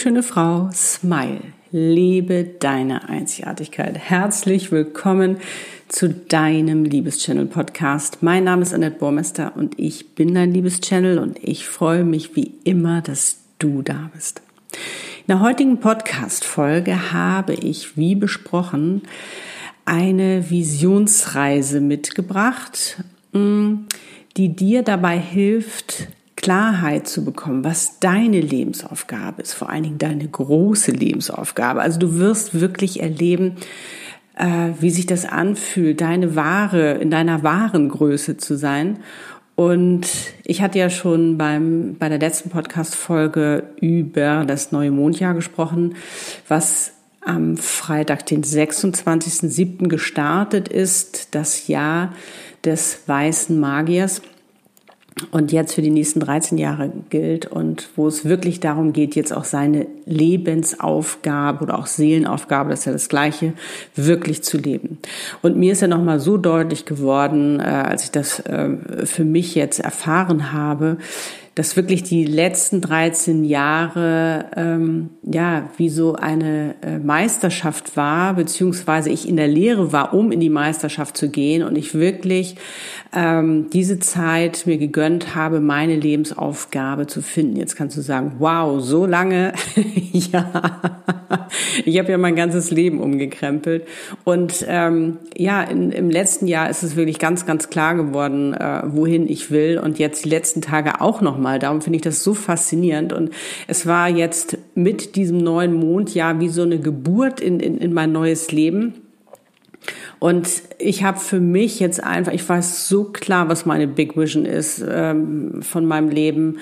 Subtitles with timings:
[0.00, 1.42] Schöne Frau, smile,
[1.72, 3.98] lebe deine Einzigartigkeit.
[3.98, 5.36] Herzlich willkommen
[5.88, 8.22] zu deinem Liebeschannel Podcast.
[8.22, 12.54] Mein Name ist Annette Bormester und ich bin dein Liebeschannel und ich freue mich wie
[12.64, 14.40] immer, dass du da bist.
[14.72, 19.02] In der heutigen Podcast Folge habe ich, wie besprochen,
[19.84, 23.74] eine Visionsreise mitgebracht, mm,
[24.38, 26.08] die dir dabei hilft,
[26.40, 31.80] Klarheit zu bekommen, was deine Lebensaufgabe ist, vor allen Dingen deine große Lebensaufgabe.
[31.80, 33.56] Also du wirst wirklich erleben,
[34.36, 39.00] äh, wie sich das anfühlt, deine wahre, in deiner wahren Größe zu sein.
[39.54, 40.06] Und
[40.44, 45.96] ich hatte ja schon beim, bei der letzten Podcast-Folge über das neue Mondjahr gesprochen,
[46.48, 49.88] was am Freitag, den 26.07.
[49.88, 52.14] gestartet ist, das Jahr
[52.64, 54.22] des weißen Magiers
[55.30, 59.32] und jetzt für die nächsten 13 Jahre gilt und wo es wirklich darum geht, jetzt
[59.32, 63.52] auch seine Lebensaufgabe oder auch Seelenaufgabe, das ist ja das Gleiche,
[63.96, 64.98] wirklich zu leben.
[65.42, 68.70] Und mir ist ja nochmal so deutlich geworden, äh, als ich das äh,
[69.04, 70.98] für mich jetzt erfahren habe,
[71.54, 79.10] dass wirklich die letzten 13 Jahre ähm, ja wie so eine äh, Meisterschaft war, beziehungsweise
[79.10, 82.56] ich in der Lehre war, um in die Meisterschaft zu gehen und ich wirklich
[83.12, 87.56] ähm, diese Zeit mir gegönnt habe, meine Lebensaufgabe zu finden.
[87.56, 89.52] Jetzt kannst du sagen, wow, so lange,
[90.12, 90.80] ja,
[91.84, 93.86] ich habe ja mein ganzes Leben umgekrempelt.
[94.24, 98.82] Und ähm, ja, in, im letzten Jahr ist es wirklich ganz, ganz klar geworden, äh,
[98.86, 99.78] wohin ich will.
[99.78, 101.58] Und jetzt die letzten Tage auch noch mal.
[101.58, 103.12] Darum finde ich das so faszinierend.
[103.12, 103.30] Und
[103.66, 108.12] es war jetzt mit diesem neuen Mondjahr wie so eine Geburt in, in, in mein
[108.12, 108.94] neues Leben.
[110.18, 110.48] Und
[110.78, 114.84] ich habe für mich jetzt einfach, ich weiß so klar, was meine Big Vision ist
[114.86, 116.58] ähm, von meinem Leben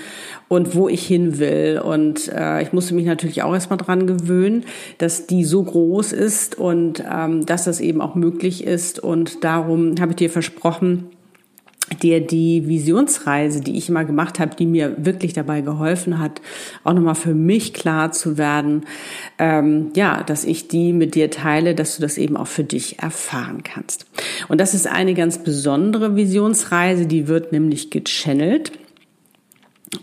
[0.46, 1.80] und wo ich hin will.
[1.84, 4.64] Und äh, ich musste mich natürlich auch erstmal dran gewöhnen,
[4.98, 9.00] dass die so groß ist und ähm, dass das eben auch möglich ist.
[9.00, 11.06] Und darum habe ich dir versprochen,
[12.02, 16.40] dir die Visionsreise, die ich immer gemacht habe, die mir wirklich dabei geholfen hat,
[16.84, 18.84] auch nochmal für mich klar zu werden,
[19.38, 22.98] ähm, ja, dass ich die mit dir teile, dass du das eben auch für dich
[23.00, 24.06] erfahren kannst.
[24.48, 28.72] Und das ist eine ganz besondere Visionsreise, die wird nämlich gechannelt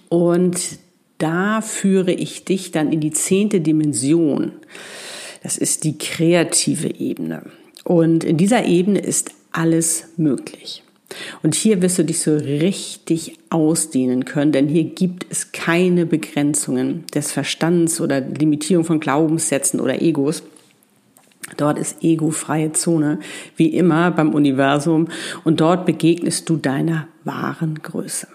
[0.10, 0.80] und
[1.18, 4.54] da führe ich dich dann in die zehnte Dimension.
[5.44, 7.44] Das ist die kreative Ebene.
[7.84, 10.84] Und in dieser Ebene ist alles möglich.
[11.44, 17.06] Und hier wirst du dich so richtig ausdehnen können, denn hier gibt es keine Begrenzungen
[17.14, 20.44] des Verstands oder Limitierung von Glaubenssätzen oder Egos.
[21.58, 23.20] Dort ist ego-freie Zone,
[23.56, 25.08] wie immer beim Universum,
[25.44, 28.28] und dort begegnest du deiner wahren Größe.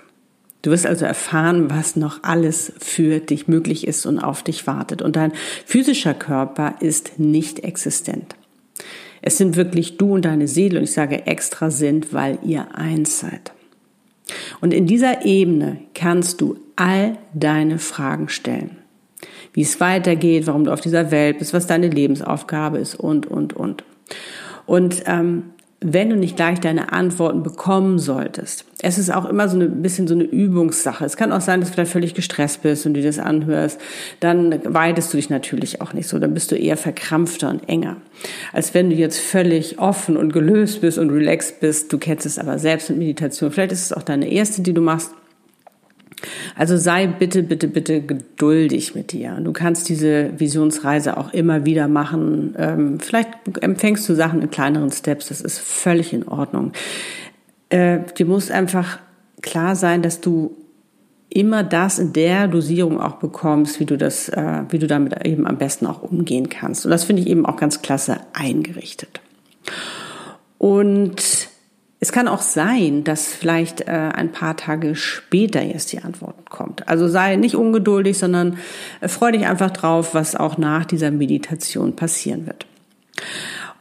[0.62, 5.00] Du wirst also erfahren, was noch alles für dich möglich ist und auf dich wartet.
[5.00, 5.32] Und dein
[5.64, 8.36] physischer Körper ist nicht existent.
[9.22, 13.20] Es sind wirklich du und deine Seele, und ich sage extra sind, weil ihr eins
[13.20, 13.52] seid.
[14.60, 18.76] Und in dieser Ebene kannst du all deine Fragen stellen.
[19.52, 23.52] Wie es weitergeht, warum du auf dieser Welt bist, was deine Lebensaufgabe ist und, und,
[23.52, 23.84] und.
[24.66, 25.50] Und ähm,
[25.82, 28.66] wenn du nicht gleich deine Antworten bekommen solltest.
[28.82, 31.04] Es ist auch immer so ein bisschen so eine Übungssache.
[31.06, 33.80] Es kann auch sein, dass du vielleicht völlig gestresst bist und du das anhörst.
[34.20, 36.18] Dann weidest du dich natürlich auch nicht so.
[36.18, 37.96] Dann bist du eher verkrampfter und enger.
[38.52, 41.90] Als wenn du jetzt völlig offen und gelöst bist und relaxed bist.
[41.92, 43.50] Du kennst es aber selbst mit Meditation.
[43.50, 45.12] Vielleicht ist es auch deine erste, die du machst.
[46.56, 49.38] Also sei bitte, bitte, bitte geduldig mit dir.
[49.40, 52.54] Du kannst diese Visionsreise auch immer wieder machen.
[52.58, 53.28] Ähm, vielleicht
[53.60, 55.28] empfängst du Sachen in kleineren Steps.
[55.28, 56.72] Das ist völlig in Ordnung.
[57.68, 58.98] Äh, dir muss einfach
[59.42, 60.56] klar sein, dass du
[61.30, 65.46] immer das in der Dosierung auch bekommst, wie du das, äh, wie du damit eben
[65.46, 66.84] am besten auch umgehen kannst.
[66.84, 69.20] Und das finde ich eben auch ganz klasse eingerichtet.
[70.58, 71.49] Und
[72.02, 76.88] es kann auch sein, dass vielleicht äh, ein paar Tage später erst die Antwort kommt.
[76.88, 78.56] Also sei nicht ungeduldig, sondern
[79.02, 82.64] äh, freu dich einfach drauf, was auch nach dieser Meditation passieren wird.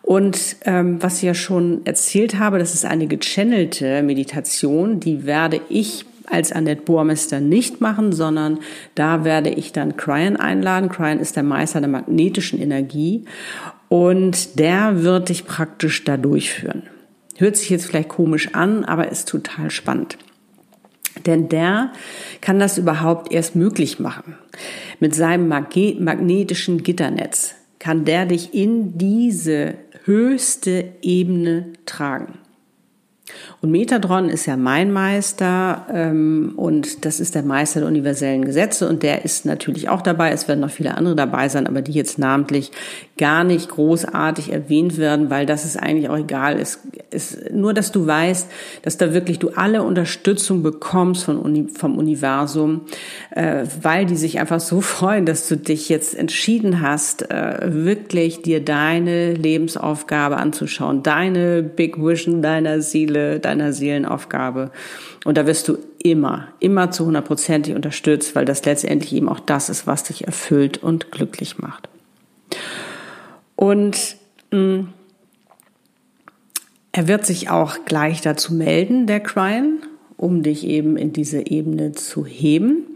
[0.01, 5.62] Und ähm, was ich ja schon erzählt habe, das ist eine gechannelte Meditation, die werde
[5.69, 8.60] ich als Annette Bohrmester nicht machen, sondern
[8.95, 10.89] da werde ich dann Cryan einladen.
[10.89, 13.25] Cryan ist der Meister der magnetischen Energie
[13.88, 16.83] und der wird dich praktisch da durchführen.
[17.39, 20.18] Hört sich jetzt vielleicht komisch an, aber ist total spannend.
[21.25, 21.94] Denn der
[22.41, 24.38] kann das überhaupt erst möglich machen.
[25.00, 32.39] Mit seinem magnetischen Gitternetz kann der dich in diese höchste Ebene tragen.
[33.61, 38.87] Und Metadron ist ja mein Meister ähm, und das ist der Meister der universellen Gesetze
[38.87, 40.31] und der ist natürlich auch dabei.
[40.31, 42.71] Es werden noch viele andere dabei sein, aber die jetzt namentlich
[43.17, 46.57] gar nicht großartig erwähnt werden, weil das ist eigentlich auch egal.
[46.57, 46.79] Es
[47.11, 48.49] ist nur, dass du weißt,
[48.83, 52.81] dass da wirklich du alle Unterstützung bekommst von Uni, vom Universum,
[53.31, 58.41] äh, weil die sich einfach so freuen, dass du dich jetzt entschieden hast, äh, wirklich
[58.41, 64.71] dir deine Lebensaufgabe anzuschauen, deine Big Vision deiner Seele, deiner Seelenaufgabe.
[65.25, 69.69] Und da wirst du immer, immer zu hundertprozentig unterstützt, weil das letztendlich eben auch das
[69.69, 71.89] ist, was dich erfüllt und glücklich macht.
[73.56, 74.16] Und
[74.51, 74.94] mh, mm,
[76.92, 79.80] er wird sich auch gleich dazu melden, der Cryan,
[80.18, 82.88] um dich eben in diese Ebene zu heben.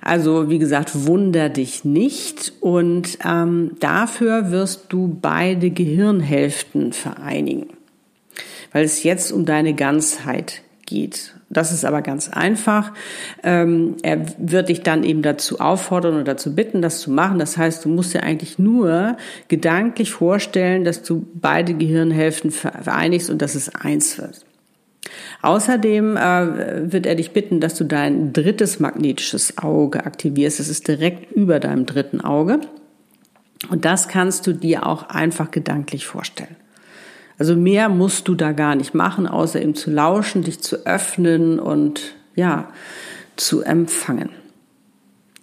[0.00, 7.70] Also wie gesagt, wunder dich nicht und ähm, dafür wirst du beide Gehirnhälften vereinigen,
[8.76, 11.34] weil es jetzt um deine Ganzheit geht.
[11.48, 12.92] Das ist aber ganz einfach.
[13.42, 17.38] Ähm, er wird dich dann eben dazu auffordern oder dazu bitten, das zu machen.
[17.38, 19.16] Das heißt, du musst dir eigentlich nur
[19.48, 24.44] gedanklich vorstellen, dass du beide Gehirnhälften vereinigst und dass es eins wird.
[25.40, 30.60] Außerdem äh, wird er dich bitten, dass du dein drittes magnetisches Auge aktivierst.
[30.60, 32.60] Das ist direkt über deinem dritten Auge.
[33.70, 36.56] Und das kannst du dir auch einfach gedanklich vorstellen.
[37.38, 41.58] Also mehr musst du da gar nicht machen, außer ihm zu lauschen, dich zu öffnen
[41.58, 42.68] und ja,
[43.36, 44.30] zu empfangen.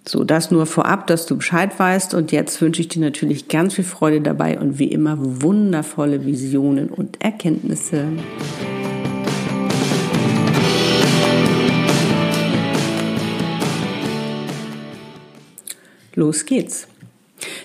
[0.06, 2.14] So, das nur vorab, dass du Bescheid weißt.
[2.14, 6.90] Und jetzt wünsche ich dir natürlich ganz viel Freude dabei und wie immer wundervolle Visionen
[6.90, 8.04] und Erkenntnisse.
[16.14, 16.86] Los geht's.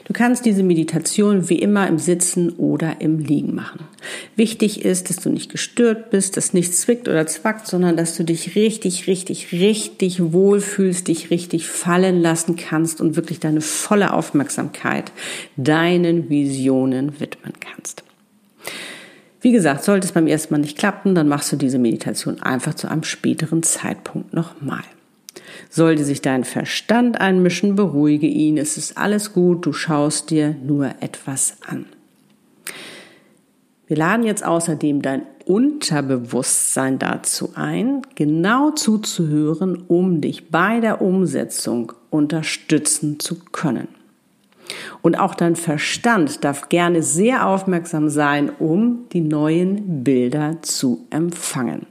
[0.06, 3.86] Du kannst diese Meditation wie immer im Sitzen oder im Liegen machen.
[4.36, 8.24] Wichtig ist, dass du nicht gestört bist, dass nichts zwickt oder zwackt, sondern dass du
[8.24, 15.12] dich richtig, richtig, richtig wohlfühlst, dich richtig fallen lassen kannst und wirklich deine volle Aufmerksamkeit
[15.58, 18.04] deinen Visionen widmen kannst.
[19.42, 22.74] Wie gesagt, sollte es beim ersten Mal nicht klappen, dann machst du diese Meditation einfach
[22.74, 24.84] zu einem späteren Zeitpunkt nochmal.
[25.70, 30.92] Sollte sich dein Verstand einmischen, beruhige ihn, es ist alles gut, du schaust dir nur
[31.00, 31.86] etwas an.
[33.88, 41.94] Wir laden jetzt außerdem dein Unterbewusstsein dazu ein, genau zuzuhören, um dich bei der Umsetzung
[42.12, 43.88] unterstützen zu können.
[45.02, 51.88] Und auch dein Verstand darf gerne sehr aufmerksam sein, um die neuen Bilder zu empfangen.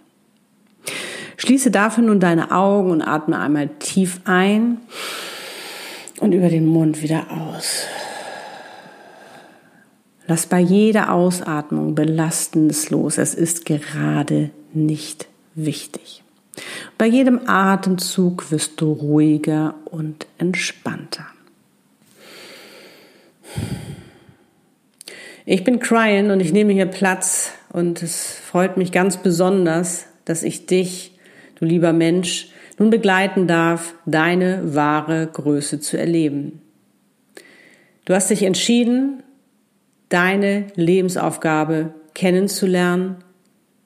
[1.38, 4.78] Schließe dafür nun deine Augen und atme einmal tief ein
[6.20, 7.84] und über den Mund wieder aus.
[10.26, 13.18] Lass bei jeder Ausatmung Belastendes los.
[13.18, 16.22] Es ist gerade nicht wichtig.
[16.98, 21.26] Bei jedem Atemzug wirst du ruhiger und entspannter.
[25.46, 30.42] Ich bin Cryan und ich nehme hier Platz und es freut mich ganz besonders, dass
[30.42, 31.17] ich dich
[31.58, 36.62] du lieber Mensch, nun begleiten darf, deine wahre Größe zu erleben.
[38.04, 39.22] Du hast dich entschieden,
[40.08, 43.16] deine Lebensaufgabe kennenzulernen,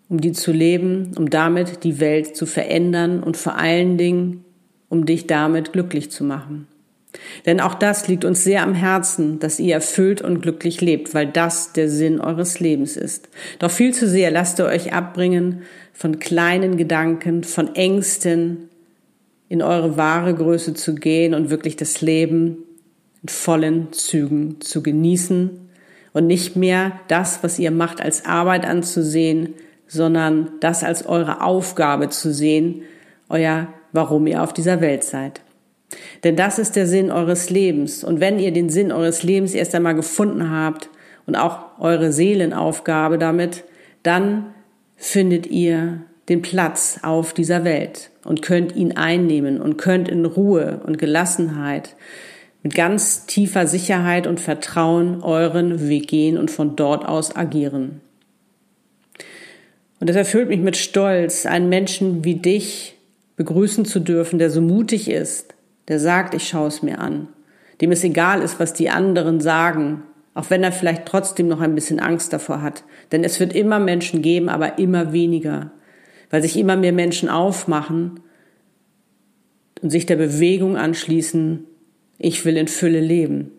[0.09, 4.45] um die zu leben, um damit die Welt zu verändern und vor allen Dingen,
[4.89, 6.69] um dich damit glücklich zu machen.
[7.45, 11.27] Denn auch das liegt uns sehr am Herzen, dass ihr erfüllt und glücklich lebt, weil
[11.27, 13.29] das der Sinn eures Lebens ist.
[13.59, 18.69] Doch viel zu sehr lasst ihr euch abbringen von kleinen Gedanken, von Ängsten,
[19.49, 22.65] in eure wahre Größe zu gehen und wirklich das Leben
[23.23, 25.51] in vollen Zügen zu genießen
[26.15, 29.55] und nicht mehr das, was ihr macht, als Arbeit anzusehen,
[29.87, 32.83] sondern das als eure Aufgabe zu sehen,
[33.29, 35.43] euer, warum ihr auf dieser Welt seid.
[36.25, 38.05] Denn das ist der Sinn eures Lebens.
[38.05, 40.89] Und wenn ihr den Sinn eures Lebens erst einmal gefunden habt
[41.27, 43.65] und auch eure Seelenaufgabe damit,
[44.03, 44.47] dann
[44.97, 50.81] findet ihr den Platz auf dieser Welt und könnt ihn einnehmen und könnt in Ruhe
[50.87, 51.97] und Gelassenheit
[52.63, 58.01] mit ganz tiefer Sicherheit und Vertrauen euren Weg gehen und von dort aus agieren.
[59.99, 62.97] Und es erfüllt mich mit Stolz, einen Menschen wie dich
[63.37, 65.52] begrüßen zu dürfen, der so mutig ist,
[65.89, 67.29] der sagt, ich schaue es mir an,
[67.81, 70.03] dem es egal ist, was die anderen sagen,
[70.35, 72.85] auch wenn er vielleicht trotzdem noch ein bisschen Angst davor hat.
[73.11, 75.73] Denn es wird immer Menschen geben, aber immer weniger,
[76.31, 78.21] weil sich immer mehr Menschen aufmachen
[79.83, 81.65] und sich der Bewegung anschließen,
[82.19, 83.51] ich will in Fülle leben.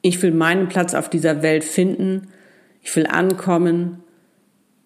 [0.00, 2.28] Ich will meinen Platz auf dieser Welt finden,
[2.80, 4.02] ich will ankommen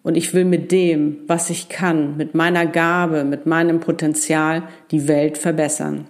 [0.03, 5.07] Und ich will mit dem, was ich kann, mit meiner Gabe, mit meinem Potenzial die
[5.07, 6.05] Welt verbessern.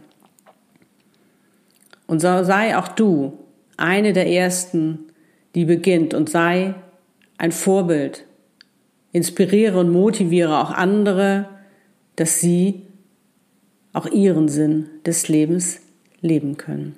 [2.07, 3.39] Und so sei auch du
[3.77, 5.11] eine der Ersten,
[5.55, 6.75] die beginnt und sei
[7.37, 8.25] ein Vorbild.
[9.11, 11.49] Inspiriere und motiviere auch andere,
[12.15, 12.87] dass sie
[13.93, 15.81] auch ihren Sinn des Lebens
[16.21, 16.97] leben können.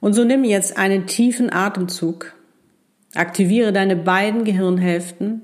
[0.00, 2.34] Und so nimm jetzt einen tiefen Atemzug,
[3.14, 5.42] aktiviere deine beiden Gehirnhälften,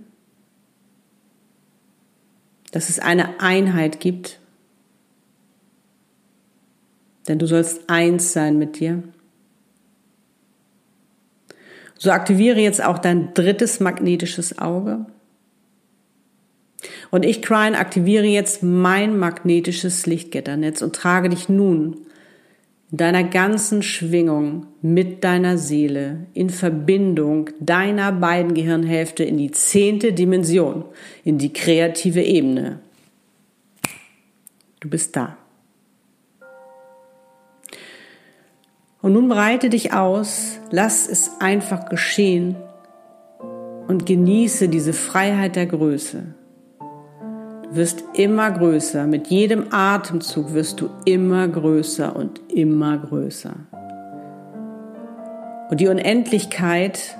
[2.70, 4.40] dass es eine Einheit gibt,
[7.28, 9.02] denn du sollst eins sein mit dir.
[11.98, 15.06] So aktiviere jetzt auch dein drittes magnetisches Auge.
[17.10, 21.98] Und ich, Crine, aktiviere jetzt mein magnetisches Lichtgitternetz und trage dich nun
[22.90, 30.12] in deiner ganzen Schwingung mit deiner Seele in Verbindung deiner beiden Gehirnhälfte in die zehnte
[30.12, 30.84] Dimension,
[31.24, 32.80] in die kreative Ebene.
[34.80, 35.38] Du bist da.
[39.04, 42.56] Und nun breite dich aus, lass es einfach geschehen
[43.86, 46.22] und genieße diese Freiheit der Größe
[47.70, 49.06] wirst immer größer.
[49.06, 53.52] Mit jedem Atemzug wirst du immer größer und immer größer.
[55.68, 57.18] Und die Unendlichkeit,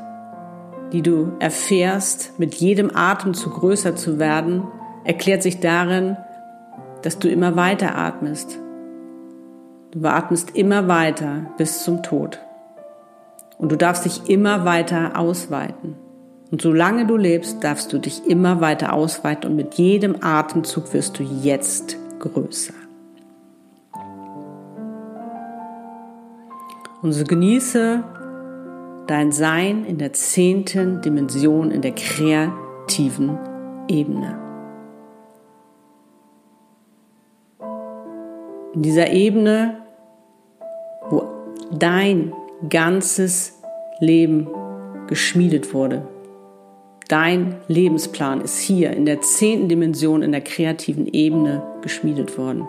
[0.94, 4.62] die du erfährst, mit jedem Atemzug größer zu werden,
[5.04, 6.16] erklärt sich darin,
[7.02, 8.58] dass du immer weiter atmest.
[9.94, 12.40] Du atmest immer weiter bis zum Tod.
[13.58, 15.94] Und du darfst dich immer weiter ausweiten.
[16.50, 21.20] Und solange du lebst, darfst du dich immer weiter ausweiten und mit jedem Atemzug wirst
[21.20, 22.74] du jetzt größer.
[27.02, 28.02] Und so genieße
[29.06, 33.38] dein Sein in der zehnten Dimension, in der kreativen
[33.86, 34.38] Ebene.
[38.74, 39.83] In dieser Ebene,
[41.78, 42.32] dein
[42.68, 43.60] ganzes
[44.00, 44.48] Leben
[45.06, 46.06] geschmiedet wurde,
[47.08, 52.66] Dein Lebensplan ist hier in der zehnten Dimension, in der kreativen Ebene geschmiedet worden.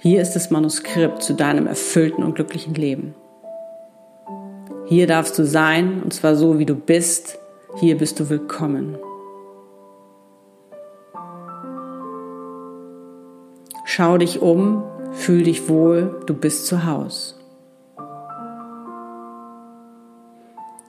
[0.00, 3.14] Hier ist das Manuskript zu deinem erfüllten und glücklichen Leben.
[4.86, 7.38] Hier darfst du sein, und zwar so, wie du bist.
[7.76, 8.98] Hier bist du willkommen.
[13.84, 17.34] Schau dich um, fühl dich wohl, du bist zu Hause.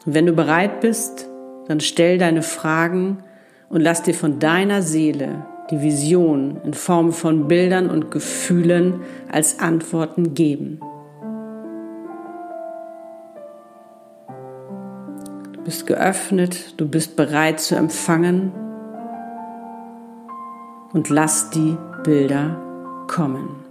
[0.05, 1.27] Und wenn du bereit bist,
[1.67, 3.23] dann stell deine Fragen
[3.69, 9.59] und lass dir von deiner Seele die Vision in Form von Bildern und Gefühlen als
[9.59, 10.79] Antworten geben.
[15.53, 18.51] Du bist geöffnet, du bist bereit zu empfangen
[20.93, 22.61] und lass die Bilder
[23.07, 23.64] kommen.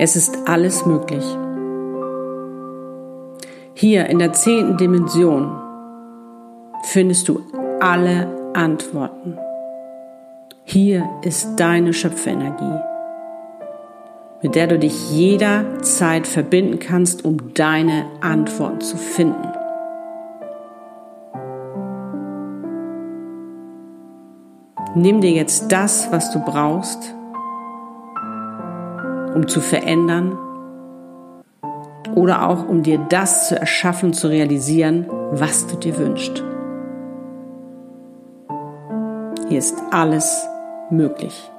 [0.00, 1.24] Es ist alles möglich.
[3.74, 5.50] Hier in der zehnten Dimension
[6.84, 7.40] findest du
[7.80, 9.36] alle Antworten.
[10.62, 12.80] Hier ist deine Schöpferenergie,
[14.40, 19.48] mit der du dich jederzeit verbinden kannst, um deine Antworten zu finden.
[24.94, 27.17] Nimm dir jetzt das, was du brauchst
[29.38, 30.36] um zu verändern
[32.16, 36.42] oder auch um dir das zu erschaffen, zu realisieren, was du dir wünschst.
[39.48, 40.44] Hier ist alles
[40.90, 41.50] möglich.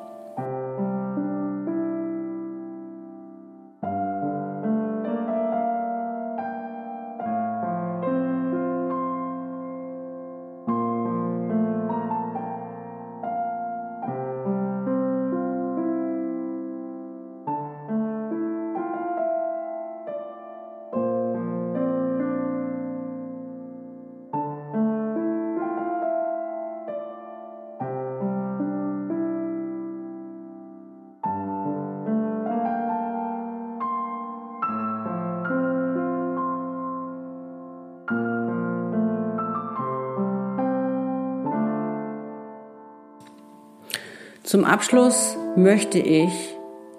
[44.50, 46.34] Zum Abschluss möchte ich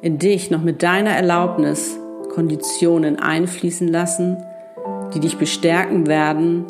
[0.03, 1.99] in dich noch mit deiner Erlaubnis
[2.33, 4.37] Konditionen einfließen lassen,
[5.13, 6.67] die dich bestärken werden,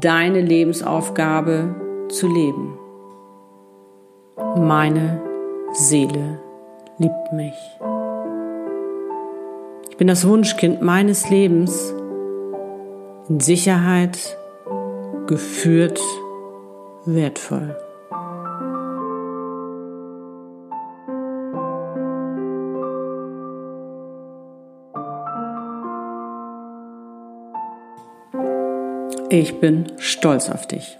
[0.00, 1.76] deine Lebensaufgabe
[2.08, 2.76] zu leben.
[4.56, 5.22] Meine
[5.74, 6.40] Seele
[6.98, 7.54] liebt mich.
[9.90, 11.94] Ich bin das Wunschkind meines Lebens,
[13.28, 14.36] in Sicherheit,
[15.28, 16.00] geführt,
[17.04, 17.76] wertvoll.
[29.28, 30.98] Ich bin stolz auf dich.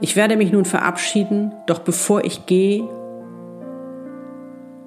[0.00, 2.88] Ich werde mich nun verabschieden, doch bevor ich gehe,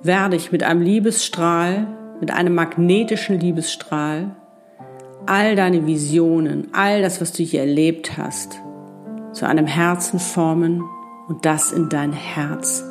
[0.01, 1.88] werde ich mit einem Liebesstrahl,
[2.21, 4.31] mit einem magnetischen Liebesstrahl,
[5.25, 8.62] all deine Visionen, all das, was du hier erlebt hast,
[9.33, 10.81] zu einem Herzen formen
[11.27, 12.83] und das in dein Herz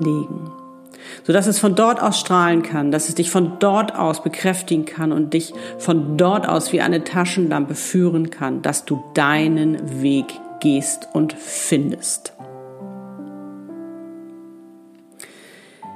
[0.00, 0.57] legen
[1.24, 5.12] sodass es von dort aus strahlen kann, dass es dich von dort aus bekräftigen kann
[5.12, 10.26] und dich von dort aus wie eine Taschenlampe führen kann, dass du deinen Weg
[10.60, 12.32] gehst und findest.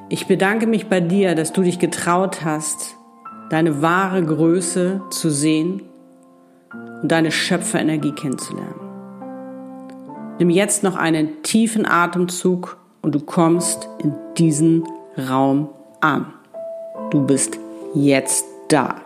[0.08, 2.96] Ich bedanke mich bei dir, dass du dich getraut hast,
[3.48, 5.82] deine wahre Größe zu sehen
[7.02, 8.82] und deine Schöpferenergie kennenzulernen.
[10.38, 14.84] Nimm jetzt noch einen tiefen Atemzug und du kommst in diesen
[15.18, 15.68] Raum
[16.00, 16.32] an.
[17.10, 17.58] Du bist
[17.94, 19.02] jetzt da.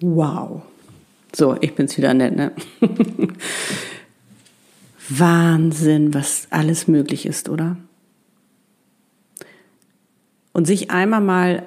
[0.00, 0.62] Wow.
[1.34, 2.52] So, ich bin's wieder nett, ne?
[5.08, 7.76] Wahnsinn, was alles möglich ist, oder?
[10.52, 11.66] Und sich einmal mal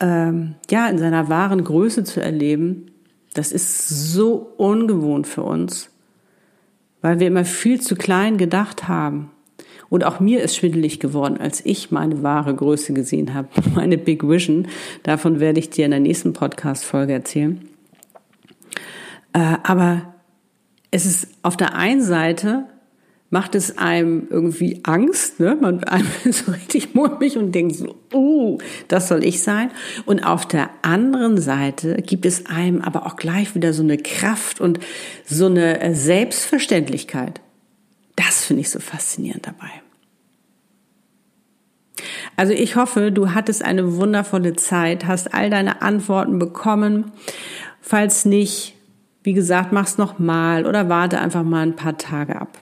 [0.00, 2.90] ähm, ja in seiner wahren Größe zu erleben,
[3.32, 5.90] das ist so ungewohnt für uns,
[7.04, 9.30] weil wir immer viel zu klein gedacht haben.
[9.90, 14.26] Und auch mir ist schwindelig geworden, als ich meine wahre Größe gesehen habe, meine Big
[14.26, 14.68] Vision.
[15.02, 17.68] Davon werde ich dir in der nächsten Podcast-Folge erzählen.
[19.34, 20.14] Äh, aber
[20.90, 22.64] es ist auf der einen Seite
[23.30, 25.56] macht es einem irgendwie Angst, ne?
[25.60, 28.58] Man einem so richtig mulmig und denkt so, uh,
[28.88, 29.70] das soll ich sein.
[30.06, 34.60] Und auf der anderen Seite gibt es einem aber auch gleich wieder so eine Kraft
[34.60, 34.78] und
[35.24, 37.40] so eine äh, Selbstverständlichkeit.
[38.16, 39.70] Das finde ich so faszinierend dabei.
[42.36, 47.12] Also ich hoffe, du hattest eine wundervolle Zeit, hast all deine Antworten bekommen.
[47.80, 48.74] Falls nicht,
[49.22, 52.60] wie gesagt, mach's noch mal oder warte einfach mal ein paar Tage ab.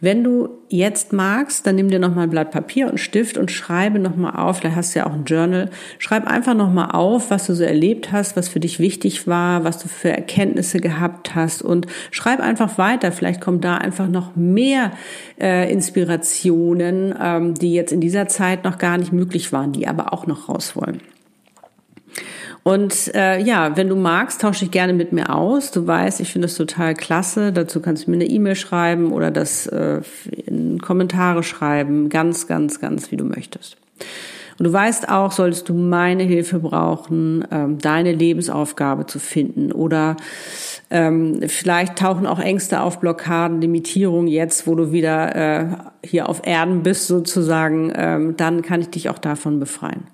[0.00, 3.98] Wenn du jetzt magst, dann nimm dir nochmal ein Blatt Papier und Stift und schreibe
[3.98, 7.54] nochmal auf, da hast du ja auch ein Journal, schreib einfach nochmal auf, was du
[7.54, 11.88] so erlebt hast, was für dich wichtig war, was du für Erkenntnisse gehabt hast und
[12.12, 13.10] schreib einfach weiter.
[13.10, 14.92] Vielleicht kommen da einfach noch mehr
[15.40, 20.12] äh, Inspirationen, ähm, die jetzt in dieser Zeit noch gar nicht möglich waren, die aber
[20.12, 21.00] auch noch raus wollen.
[22.68, 25.70] Und äh, ja, wenn du magst, tausche dich gerne mit mir aus.
[25.70, 27.50] Du weißt, ich finde es total klasse.
[27.50, 30.02] Dazu kannst du mir eine E-Mail schreiben oder das äh,
[30.44, 32.10] in Kommentare schreiben.
[32.10, 33.78] Ganz, ganz, ganz, wie du möchtest.
[34.58, 40.16] Und du weißt auch, solltest du meine Hilfe brauchen, ähm, deine Lebensaufgabe zu finden oder
[40.90, 45.66] ähm, vielleicht tauchen auch Ängste auf, Blockaden, Limitierungen jetzt, wo du wieder äh,
[46.02, 50.04] hier auf Erden bist sozusagen, ähm, dann kann ich dich auch davon befreien.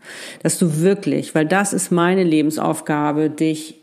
[0.43, 3.81] Dass du wirklich, weil das ist meine Lebensaufgabe, dich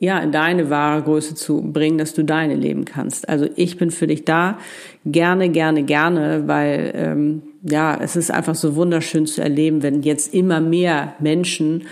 [0.00, 3.28] ja, in deine wahre Größe zu bringen, dass du deine leben kannst.
[3.28, 4.58] Also ich bin für dich da,
[5.06, 10.34] gerne, gerne, gerne, weil ähm, ja, es ist einfach so wunderschön zu erleben, wenn jetzt
[10.34, 11.84] immer mehr Menschen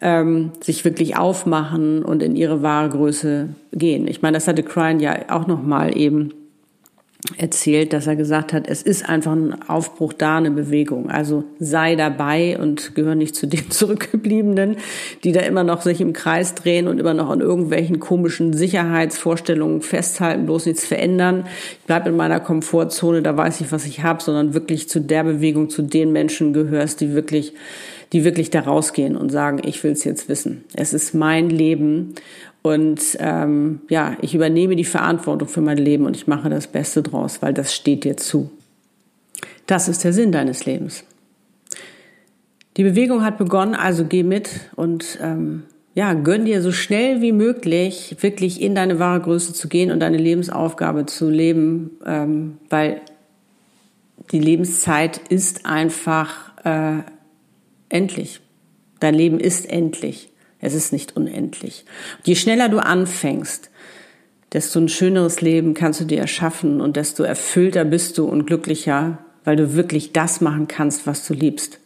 [0.00, 4.08] ähm, sich wirklich aufmachen und in ihre wahre Größe gehen.
[4.08, 6.32] Ich meine, das hatte Cryan ja auch noch mal eben
[7.36, 11.10] erzählt, dass er gesagt hat, es ist einfach ein Aufbruch da, eine Bewegung.
[11.10, 14.76] Also sei dabei und gehör nicht zu den Zurückgebliebenen,
[15.24, 19.82] die da immer noch sich im Kreis drehen und immer noch an irgendwelchen komischen Sicherheitsvorstellungen
[19.82, 21.46] festhalten, bloß nichts verändern.
[21.80, 25.24] Ich bleibe in meiner Komfortzone, da weiß ich, was ich habe, sondern wirklich zu der
[25.24, 27.54] Bewegung, zu den Menschen gehörst, die wirklich
[28.12, 30.64] die wirklich da rausgehen und sagen, ich will es jetzt wissen.
[30.74, 32.14] Es ist mein Leben
[32.62, 37.02] und ähm, ja, ich übernehme die Verantwortung für mein Leben und ich mache das Beste
[37.02, 38.50] draus, weil das steht dir zu.
[39.66, 41.04] Das ist der Sinn deines Lebens.
[42.76, 45.62] Die Bewegung hat begonnen, also geh mit und ähm,
[45.94, 50.00] ja, gönn dir so schnell wie möglich wirklich in deine wahre Größe zu gehen und
[50.00, 53.00] deine Lebensaufgabe zu leben, ähm, weil
[54.30, 57.02] die Lebenszeit ist einfach äh,
[57.88, 58.40] endlich.
[59.00, 60.30] Dein Leben ist endlich.
[60.60, 61.84] Es ist nicht unendlich.
[62.24, 63.70] Je schneller du anfängst,
[64.52, 69.18] desto ein schöneres Leben kannst du dir erschaffen und desto erfüllter bist du und glücklicher,
[69.44, 71.78] weil du wirklich das machen kannst, was du liebst.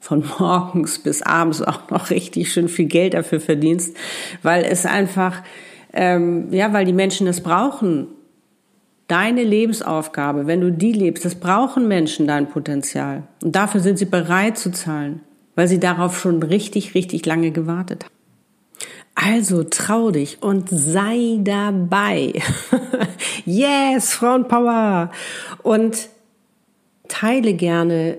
[0.00, 3.96] Von morgens bis abends auch noch richtig schön viel Geld dafür verdienst,
[4.42, 5.42] weil es einfach,
[5.92, 8.08] ähm, ja, weil die Menschen das brauchen.
[9.08, 13.22] Deine Lebensaufgabe, wenn du die lebst, das brauchen Menschen dein Potenzial.
[13.44, 15.20] Und dafür sind sie bereit zu zahlen
[15.56, 18.14] weil sie darauf schon richtig, richtig lange gewartet haben.
[19.16, 22.34] Also trau dich und sei dabei.
[23.46, 25.10] yes, Frauenpower!
[25.62, 26.08] Und
[27.08, 28.18] teile gerne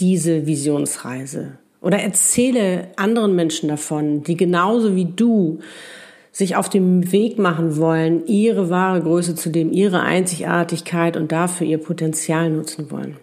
[0.00, 5.60] diese Visionsreise oder erzähle anderen Menschen davon, die genauso wie du
[6.32, 11.66] sich auf dem Weg machen wollen, ihre wahre Größe zu dem, ihre Einzigartigkeit und dafür
[11.66, 13.16] ihr Potenzial nutzen wollen.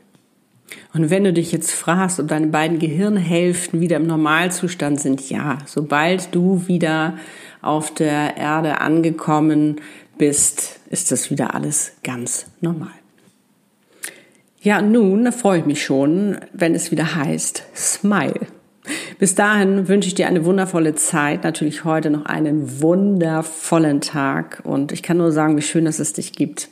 [0.93, 5.59] Und wenn du dich jetzt fragst, ob deine beiden Gehirnhälften wieder im Normalzustand sind, ja,
[5.65, 7.17] sobald du wieder
[7.61, 9.81] auf der Erde angekommen
[10.17, 12.89] bist, ist das wieder alles ganz normal.
[14.61, 18.47] Ja, nun freue ich mich schon, wenn es wieder heißt Smile.
[19.17, 24.91] Bis dahin wünsche ich dir eine wundervolle Zeit, natürlich heute noch einen wundervollen Tag und
[24.91, 26.69] ich kann nur sagen, wie schön, dass es dich gibt.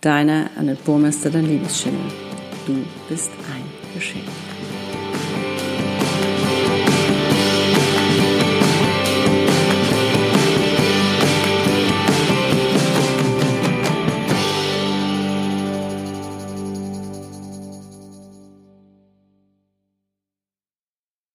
[0.00, 2.29] Deine Annette Burmester, dein Liebeschannel.
[2.70, 4.28] Du bist ein Geschenk.